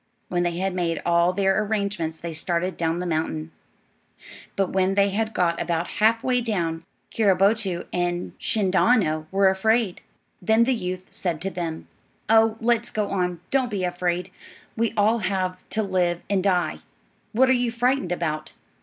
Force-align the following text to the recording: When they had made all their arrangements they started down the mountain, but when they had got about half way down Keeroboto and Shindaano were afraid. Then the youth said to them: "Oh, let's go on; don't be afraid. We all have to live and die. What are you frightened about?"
When 0.29 0.41
they 0.41 0.57
had 0.57 0.73
made 0.73 0.99
all 1.05 1.31
their 1.31 1.63
arrangements 1.63 2.19
they 2.19 2.33
started 2.33 2.75
down 2.75 2.97
the 2.97 3.05
mountain, 3.05 3.51
but 4.55 4.71
when 4.71 4.95
they 4.95 5.09
had 5.11 5.31
got 5.31 5.61
about 5.61 5.85
half 6.01 6.23
way 6.23 6.41
down 6.41 6.83
Keeroboto 7.11 7.85
and 7.93 8.33
Shindaano 8.39 9.27
were 9.29 9.47
afraid. 9.47 10.01
Then 10.41 10.63
the 10.63 10.73
youth 10.73 11.13
said 11.13 11.39
to 11.41 11.51
them: 11.51 11.87
"Oh, 12.29 12.57
let's 12.61 12.89
go 12.89 13.09
on; 13.11 13.41
don't 13.51 13.69
be 13.69 13.83
afraid. 13.83 14.31
We 14.75 14.91
all 14.97 15.19
have 15.19 15.59
to 15.69 15.83
live 15.83 16.23
and 16.31 16.41
die. 16.43 16.79
What 17.31 17.47
are 17.47 17.51
you 17.53 17.69
frightened 17.69 18.11
about?" 18.11 18.53